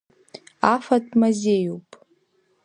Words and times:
Афатә 0.71 1.13
мазеиуп. 1.19 1.89